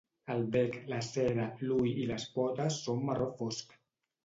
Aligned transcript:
El 0.35 0.45
bec, 0.53 0.77
la 0.93 1.01
cera, 1.07 1.45
l'ull 1.67 2.01
i 2.05 2.09
les 2.15 2.27
potes 2.39 2.81
són 2.89 3.07
marró 3.13 3.31
fosc. 3.45 3.79